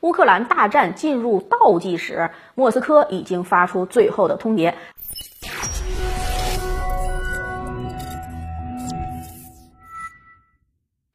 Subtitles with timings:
[0.00, 4.72] 乌克兰大战进入倒计时，莫斯科已经发出最后的通牒。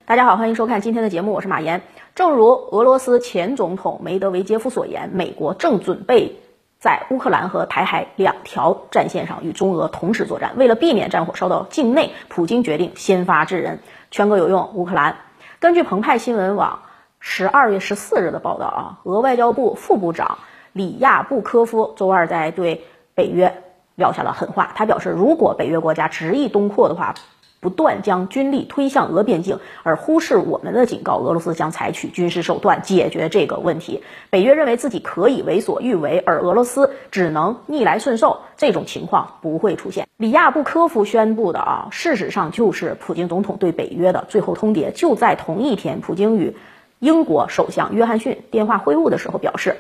[0.06, 1.82] 大家好，欢迎收看今天的节目，我是马岩。
[2.14, 6.42] 正如俄罗斯前总统梅德韦杰夫所言，美国正准备
[6.78, 10.52] 在乌克兰和台海两条战线上与中俄同时作战。
[10.58, 13.80] 为了避免战火烧到境内，普京决定先发制人，
[14.12, 15.16] 全国有用乌克兰。
[15.62, 16.82] 根据澎湃新闻网。
[17.26, 20.40] 十二月十四日的报道啊，俄外交部副部长
[20.74, 22.84] 里亚布科夫周二在对
[23.16, 23.64] 北约
[23.96, 24.74] 撂下了狠话。
[24.76, 27.16] 他表示，如果北约国家执意东扩的话，
[27.62, 34.04] 不断将军力推向俄边境，而忽视我们的警告，俄罗斯将采取军事手段解决这个问题。
[34.30, 40.10] 北约认为自己可以为所欲为，而俄罗斯只能逆来顺受，这种情况不会出现。
[40.18, 44.92] 里亚布科夫宣布的啊，事实上就是普京总统对北约的最后通牒。
[44.92, 46.58] 就在同一天，普京与
[47.04, 49.76] 英国首相约翰逊电话会晤的时候表示，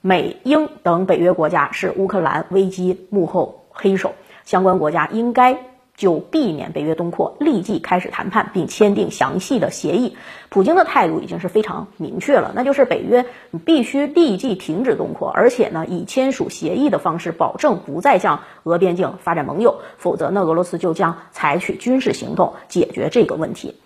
[0.00, 4.12] 美英等北约国家是乌克兰危机幕后黑手，
[4.44, 5.56] 相关国家应该
[5.96, 10.16] 就避免北约东扩立即开始谈判，并签订详细的协议。
[10.48, 13.24] 普京的态度已经是非常明确了，那就是北约
[13.64, 23.76] 必须立即停止东扩，而且呢以签署协议的方式保证不再向俄边境发展盟友，否则呢俄罗斯就将采取军事行动解决这个问题。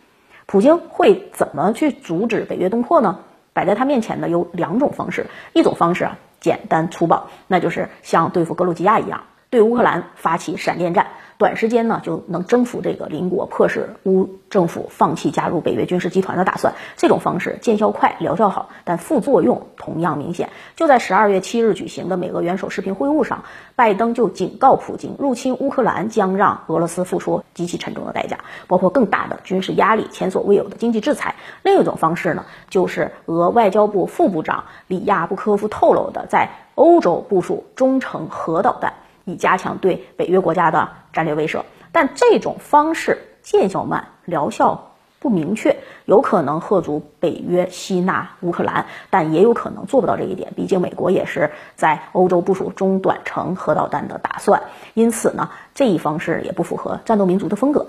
[0.50, 3.18] 普京会怎么去阻止北约东扩呢？
[3.52, 11.06] 摆在他面前的有两种方式，一种方式啊简单粗暴，那就是像对付格鲁吉亚一样，对乌克兰发起闪电战。
[11.38, 16.74] 短时间呢就能征服这个邻国，迫使乌政府放弃加入北约军事集团的打算。
[16.96, 20.50] 这种方式见效快，疗效好，但副作用同样明显。
[20.74, 23.44] 就在十二月七日举行的美俄元首视频会晤上，
[23.76, 31.36] 拜登就警告普京，入侵乌克兰将让俄罗斯付出极其沉重的代价，包括更大的军事压力、前所未有的经济制裁。
[31.62, 38.92] 另一种方式呢，就是俄外交部副部长里亚布科夫透露的，在欧洲部署中程核导弹。
[39.28, 41.62] 以加强对北约国家的战略威慑，
[41.92, 45.76] 但这种方式见效慢，疗效不明确，
[46.06, 50.52] 有可能吓阻北约吸纳乌克兰，但也有可能做不到这一点。
[50.56, 54.62] 毕竟美国也是在欧洲部署中短程核导弹的打算，
[54.94, 57.86] 因此呢，这一方式也不符合战斗民族的风格。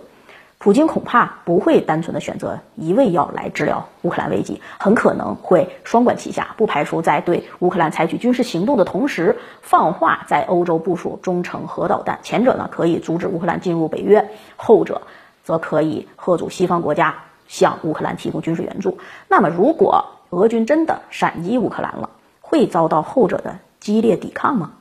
[0.60, 12.20] 普京恐怕不会单纯的选择一味药来治疗乌克兰危机，很可能会双管齐下，不排除在对乌克兰采取军事行动的同时，放话在欧洲部署中程核导弹。
[12.24, 15.02] 前者呢可以阻止乌克兰进入北约，后者
[15.46, 17.16] 则可以贺阻西方国家
[17.48, 18.98] 向乌克兰提供军事援助。
[19.30, 22.10] 那么，如果俄军真的闪击乌克兰了，
[22.42, 24.74] 会遭到后者的激烈抵抗吗？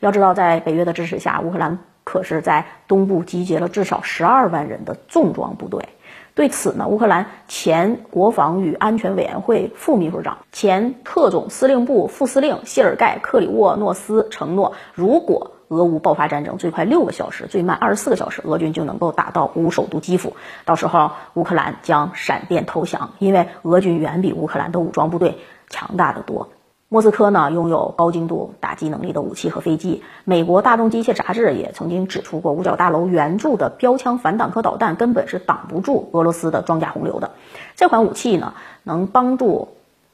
[0.00, 1.78] 要知道，在北约的支持下，乌克兰。
[2.04, 5.88] 可是，在东部集结了至少十二万人的重装部队。
[6.34, 20.34] 对此呢，乌克兰前国防与安全委员会副秘书长、前特种司令部副司令谢尔盖·克里沃诺斯承诺，如果俄乌爆发战争，最快六个小时，最慢二十四个小时，俄军就能够打到乌首都基辅。
[20.64, 25.38] 到时候，乌克兰将闪电投降，因为俄军远比乌克兰的武装部队
[25.68, 26.48] 强大的多。
[26.88, 30.04] 莫斯科呢拥有高精度打击能力的武器和飞机。
[30.24, 37.32] 美国大众机械杂志也曾经指出过，五角大楼援助的标枪反坦克导弹根本是挡不住俄罗斯的装甲洪流的。
[37.74, 39.70] 这款武器呢能帮助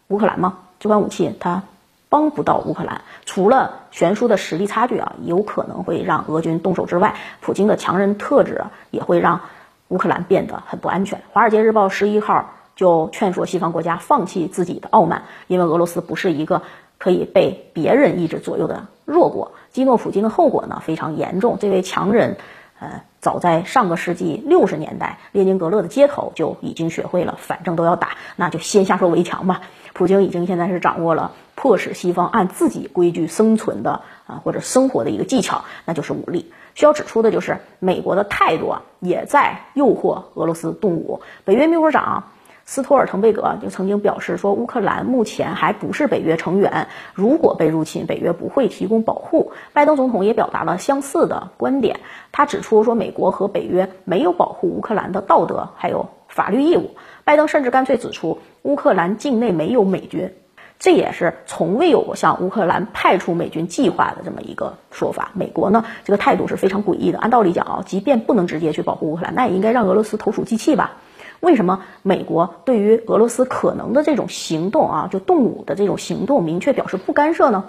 [0.08, 0.58] 乌克兰吗？
[0.78, 1.64] 这款武器它
[2.08, 9.42] 帮不到乌克兰，除了悬殊的实力差距啊，有可能会让俄军动手之外，普京的强人特质啊也会让
[9.88, 11.18] 乌克兰变得很不安全。
[11.32, 12.52] 《华尔街日报》十一号。
[12.80, 16.62] 就劝说西方国家放弃自己的傲慢，因为俄罗斯不是一个
[16.96, 19.52] 可以被别人意志左右的弱国。
[19.70, 21.58] 激怒普京的后果呢非常严重。
[21.60, 22.38] 这位强人，
[22.78, 29.60] 呃，早在上个世纪六十年代，列宁格勒的街头就已经学会了，反正都要打，那就先下手为强吧。
[29.92, 36.50] 普京已经现在是掌握了迫使西方按自己规矩生存的啊或者生活的一个技巧，那就是武力。
[36.74, 41.20] 需要指出的就是，美国的态度啊也在诱惑俄罗斯动武。
[41.44, 42.24] 北约秘书长。
[42.70, 49.50] 斯托尔滕贝格就曾经表示说，乌克兰目前还不是北约成员，如果被入侵，北约不会提供保护。
[49.72, 51.98] 拜登总统也表达了相似的观点，
[52.30, 56.92] 他指出说，美国和北约没有保护乌克兰的道德还有法律义务。
[57.24, 60.32] 拜登甚至干脆指出，乌克兰境内没有美军，
[60.78, 65.32] 这也是从未有过向乌克兰派出美军计划的这么一个说法。
[65.34, 67.18] 美国呢，这个态度是非常诡异的。
[67.18, 70.92] 按道理讲啊，即便不能直接去保护乌克兰，那也应该让俄罗斯投鼠忌器吧。
[71.40, 77.64] 为什么美国对于俄罗斯可能的这种行动啊，就动武的这种行动，明确表示不干涉呢？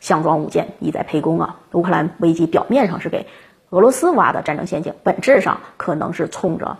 [0.00, 1.60] 项庄舞剑，意在沛公啊！
[1.72, 3.26] 乌克兰危机表面上是给
[3.70, 6.76] 俄罗斯挖的战争陷阱，本质上可能是冲着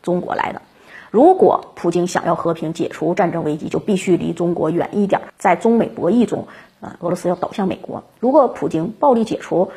[0.00, 0.62] 中国来的。
[1.10, 5.20] 如果普京想要和平解除战争危机，就必须离中国远一点。
[5.36, 6.46] 在中美博弈中，
[6.80, 8.02] 呃，俄罗斯要倒向美国。
[8.18, 9.70] 如果普京暴力解除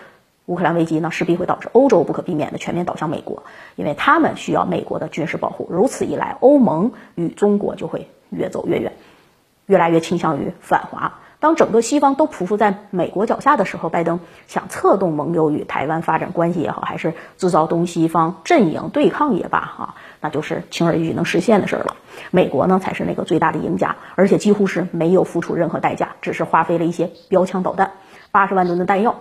[0.45, 3.43] 乌克兰危机呢，势必会导致欧洲不可避免的全面倒向美国，
[3.75, 5.67] 因为他们需要美国的军事保护。
[5.69, 8.93] 如此一来，欧盟与中国就会越走越远，
[9.65, 11.19] 越来越倾向于反华。
[11.39, 21.97] 当整个西方都匍匐在美国脚下的时候，拜登想策动盟友与台湾发展关系也好，还是制造东西方阵营对抗也罢，哈，那就是轻而易举能实现的事儿了。
[22.31, 27.91] 美国呢，才是那个最大的赢家，而且几乎是没有付出任何代价，只是花费了一些标枪导弹、
[28.31, 29.15] 八十万吨的弹药，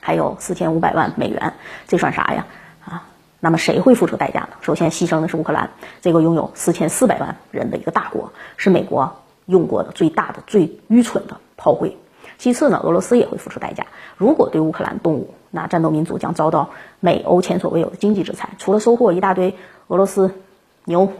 [0.00, 1.54] 还有四千五百万美元，
[1.86, 2.46] 这算啥呀？
[2.84, 3.06] 啊，
[3.40, 4.50] 那么谁会付出代价呢？
[4.60, 9.16] 首先牺牲的是乌克兰，这个拥有四千四百万人的一个大国，是美国。
[9.48, 11.96] 用过的最大的、最愚蠢的炮灰。
[12.36, 13.86] 其次呢，俄罗斯也会付出代价。
[14.18, 16.68] 如果对乌克兰动武，那战斗民族将遭到
[17.00, 18.50] 美欧前所未有的经济制裁。
[18.58, 19.56] 除了收获一大堆
[19.88, 20.34] “俄罗斯
[20.84, 21.10] 牛”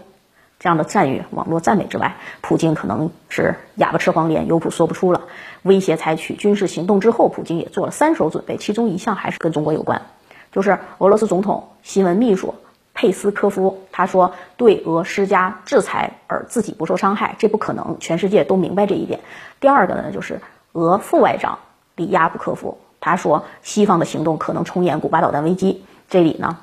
[0.58, 5.22] 这样的赞誉、网络赞美之外，普京可能是哑巴吃黄连，有苦说不出了。
[5.62, 10.02] 威胁采取军事行动之后，普京也做了三手准备，其中一项还是跟中国有关，
[10.50, 12.54] 就是俄罗斯总统新闻秘书。
[12.94, 17.98] 佩斯科夫他说：“对俄施加制裁而自己不受伤害，这不可能。
[18.00, 19.20] 全世界都明白这一点。
[19.60, 20.40] 第二个呢，就是
[20.72, 21.60] 俄副外长
[21.94, 25.84] 里亚布科夫他说，西方的行动可能重演古巴导弹危机。
[26.08, 26.58] 这里呢，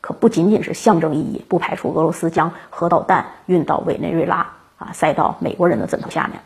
[0.00, 6.40] 可不仅仅是象征意义，不排除俄罗斯将核导弹运到委内瑞拉啊，塞到美国人的枕头下面。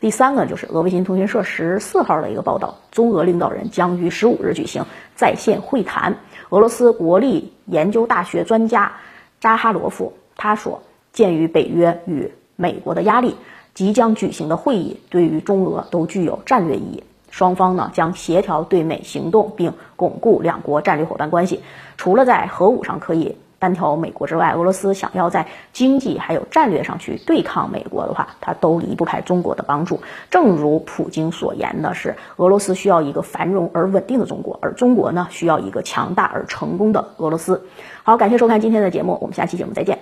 [0.00, 4.84] 第三个就是俄卫星通讯社十四号的一个报道，中俄领导人将于十五日举行
[5.14, 6.16] 在线会谈。”
[6.50, 8.92] 俄罗斯国立研究大学专家
[9.40, 10.82] 扎哈罗夫他说
[11.12, 13.36] ：“鉴于北约与美国的压力，
[13.74, 17.04] 即将举行的会议对于中俄都具有战略意义。
[17.32, 21.64] 双方呢将协调对美行动，并巩固两国战略伙伴关系。
[21.96, 30.00] 除了在核武上可以。”单挑美国之外，俄罗斯想要在经济还有战略上去对抗美国的话，它都离不开中国的帮助。
[30.30, 37.62] 正如普京所言的是，俄罗斯需要一个繁荣而稳定的中国，而中国呢需要一个强大而成功的俄罗斯。
[38.02, 40.00] 好，感谢收看今天的节目，我们下期节目再见。